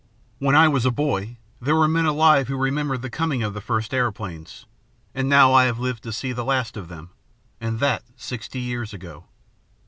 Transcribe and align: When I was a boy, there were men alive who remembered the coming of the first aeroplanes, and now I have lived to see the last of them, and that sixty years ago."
When 0.39 0.55
I 0.55 0.67
was 0.67 0.83
a 0.83 0.89
boy, 0.89 1.37
there 1.61 1.75
were 1.75 1.87
men 1.87 2.05
alive 2.07 2.47
who 2.47 2.57
remembered 2.57 3.03
the 3.03 3.09
coming 3.11 3.43
of 3.43 3.53
the 3.53 3.61
first 3.61 3.93
aeroplanes, 3.93 4.65
and 5.13 5.29
now 5.29 5.53
I 5.53 5.65
have 5.65 5.77
lived 5.77 6.01
to 6.01 6.11
see 6.11 6.31
the 6.31 6.43
last 6.43 6.75
of 6.75 6.87
them, 6.87 7.11
and 7.59 7.79
that 7.79 8.01
sixty 8.15 8.61
years 8.61 8.95
ago." 8.95 9.25